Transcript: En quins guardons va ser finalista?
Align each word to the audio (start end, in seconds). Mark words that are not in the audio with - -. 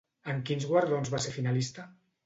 En 0.33 0.39
quins 0.49 0.65
guardons 0.71 1.15
va 1.17 1.23
ser 1.27 1.37
finalista? 1.39 1.91